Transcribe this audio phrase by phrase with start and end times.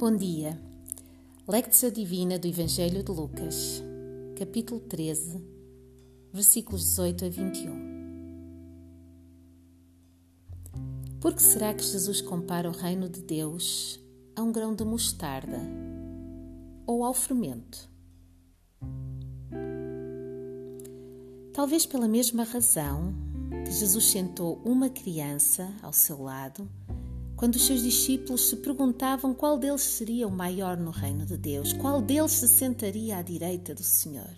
[0.00, 0.58] Bom dia.
[1.46, 3.82] Lectio Divina do Evangelho de Lucas,
[4.34, 5.44] capítulo 13,
[6.32, 7.90] versículos 18 a 21.
[11.20, 14.00] Por que será que Jesus compara o reino de Deus
[14.34, 15.60] a um grão de mostarda
[16.86, 17.86] ou ao fermento?
[21.52, 23.12] Talvez pela mesma razão
[23.66, 26.66] que Jesus sentou uma criança ao seu lado
[27.40, 31.72] quando os seus discípulos se perguntavam qual deles seria o maior no reino de Deus,
[31.72, 34.30] qual deles se sentaria à direita do Senhor.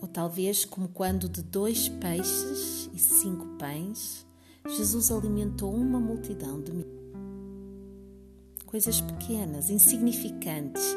[0.00, 4.24] Ou talvez como quando de dois peixes e cinco pães,
[4.64, 6.86] Jesus alimentou uma multidão de
[8.64, 10.96] coisas pequenas, insignificantes,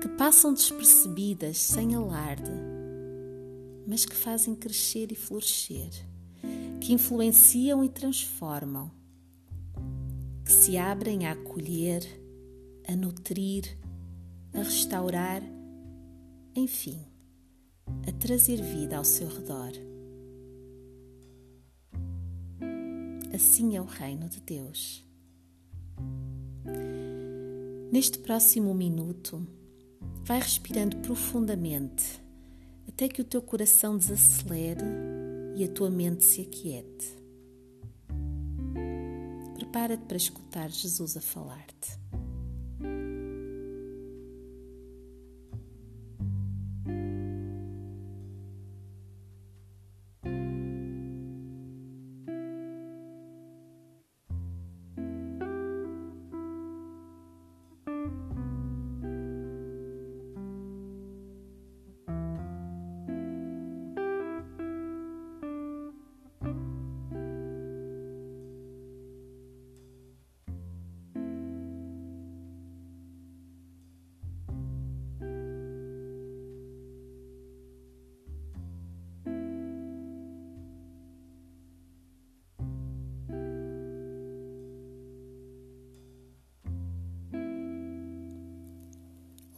[0.00, 2.52] que passam despercebidas, sem alarde,
[3.86, 6.10] mas que fazem crescer e florescer
[6.82, 8.90] que influenciam e transformam,
[10.44, 12.02] que se abrem a acolher,
[12.88, 13.78] a nutrir,
[14.52, 15.40] a restaurar,
[16.56, 17.00] enfim,
[18.04, 19.70] a trazer vida ao seu redor.
[23.32, 25.06] Assim é o reino de Deus.
[27.92, 29.46] Neste próximo minuto,
[30.24, 32.20] vai respirando profundamente
[32.88, 35.11] até que o teu coração desacelere
[35.54, 37.16] e a tua mente se aquiete.
[39.54, 42.01] Prepara-te para escutar Jesus a falar-te.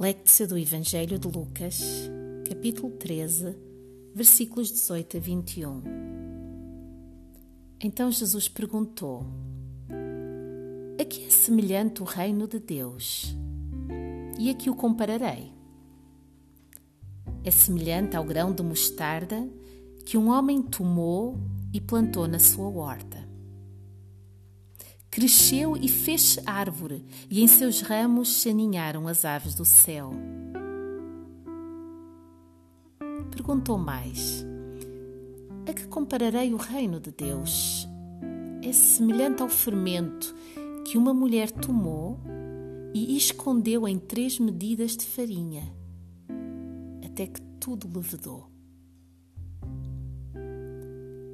[0.05, 1.81] Lectio do Evangelho de Lucas,
[2.47, 3.57] capítulo 13,
[4.15, 5.83] versículos 18 a 21.
[7.83, 9.25] Então Jesus perguntou:
[11.01, 13.35] A que é semelhante o reino de Deus?
[14.39, 15.51] E a que o compararei?
[17.43, 19.49] É semelhante ao grão de mostarda
[20.05, 21.41] que um homem tomou
[21.73, 23.27] e plantou na sua horta
[25.15, 30.11] cresceu e fez-se árvore, e em seus ramos se aninharam as aves do céu.
[33.31, 34.45] Perguntou mais:
[35.71, 37.87] A que compararei o reino de Deus?
[38.61, 40.35] É semelhante ao fermento
[40.85, 42.19] que uma mulher tomou
[42.93, 45.73] e escondeu em três medidas de farinha,
[47.05, 48.51] até que tudo levedou.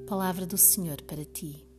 [0.06, 1.69] Palavra do Senhor para ti.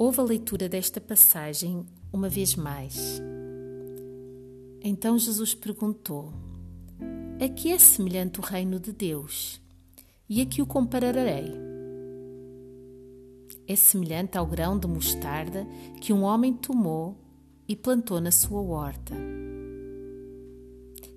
[0.00, 3.20] Houve a leitura desta passagem uma vez mais.
[4.80, 6.32] Então Jesus perguntou:
[7.44, 9.60] A que é semelhante o reino de Deus?
[10.28, 11.52] E a que o compararei?
[13.66, 15.66] É semelhante ao grão de mostarda
[16.00, 17.18] que um homem tomou
[17.66, 19.16] e plantou na sua horta.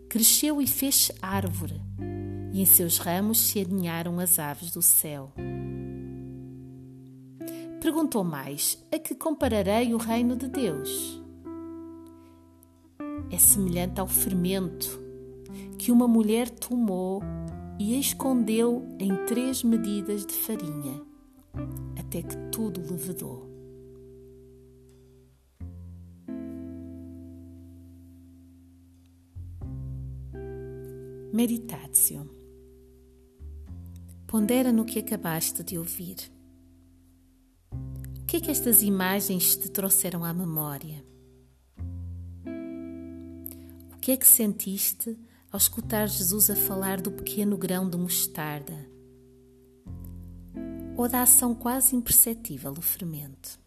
[0.10, 1.80] Cresceu e fez árvore,
[2.52, 5.32] e em seus ramos se aninharam as aves do céu.
[7.82, 11.20] Perguntou mais: A que compararei o reino de Deus?
[13.32, 15.02] É semelhante ao fermento
[15.80, 17.24] que uma mulher tomou
[17.80, 21.02] e escondeu em três medidas de farinha,
[22.00, 23.50] até que tudo levedou.
[31.34, 32.30] Meditatio.
[34.28, 36.32] Pondera no que acabaste de ouvir
[38.32, 41.06] que é que estas imagens te trouxeram à memória?
[43.94, 45.20] O que é que sentiste
[45.52, 48.90] ao escutar Jesus a falar do pequeno grão de mostarda?
[50.96, 53.61] Ou da ação quase imperceptível do fermento?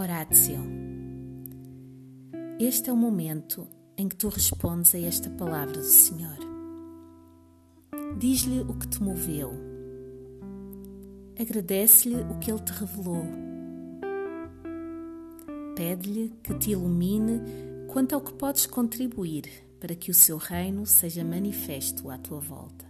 [0.00, 0.58] Horácio.
[2.58, 3.68] Este é o momento
[3.98, 6.38] em que tu respondes a esta palavra do Senhor.
[8.16, 9.52] Diz-lhe o que te moveu.
[11.38, 13.26] Agradece-lhe o que ele te revelou.
[15.76, 17.42] Pede-lhe que te ilumine
[17.86, 19.44] quanto ao que podes contribuir
[19.78, 22.89] para que o seu reino seja manifesto à tua volta.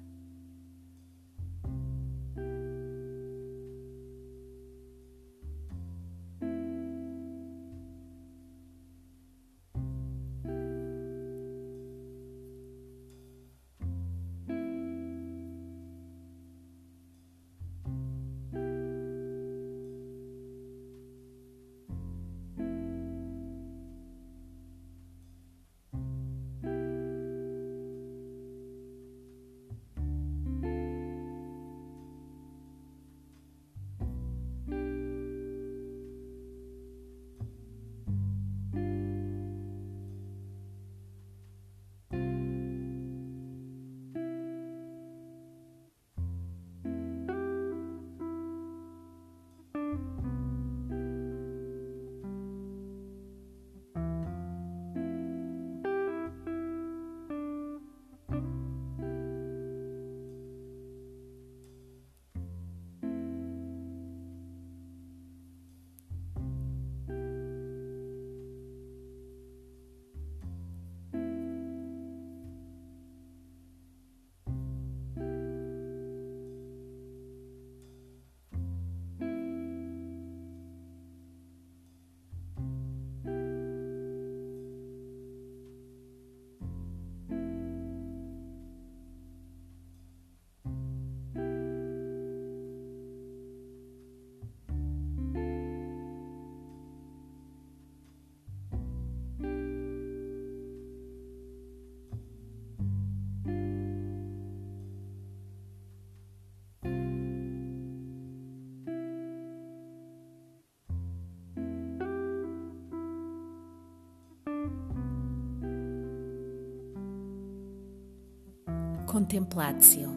[119.11, 120.09] Contemplatio.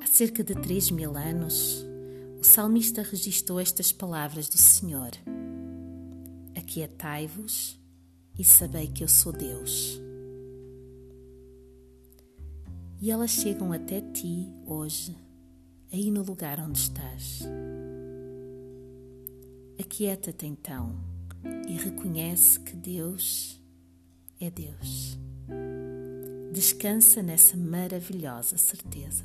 [0.00, 1.84] Há cerca de três mil anos,
[2.38, 5.10] o salmista registrou estas palavras do Senhor:
[6.56, 7.80] Aquietai-vos
[8.38, 10.00] e sabei que eu sou Deus.
[13.00, 15.18] E elas chegam até ti hoje,
[15.92, 17.40] aí no lugar onde estás.
[19.80, 20.94] Aquieta-te então
[21.68, 23.60] e reconhece que Deus
[24.40, 25.18] é Deus.
[26.52, 29.24] Descansa nessa maravilhosa certeza.